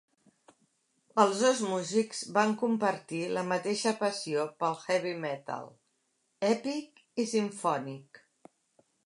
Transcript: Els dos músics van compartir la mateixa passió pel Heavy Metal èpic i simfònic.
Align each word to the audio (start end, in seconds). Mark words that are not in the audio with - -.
Els 1.23 1.41
dos 1.41 1.59
músics 1.73 2.21
van 2.37 2.55
compartir 2.61 3.19
la 3.39 3.43
mateixa 3.51 3.93
passió 4.01 4.47
pel 4.65 4.75
Heavy 4.87 5.13
Metal 5.27 5.71
èpic 6.51 7.05
i 7.23 7.29
simfònic. 7.37 8.25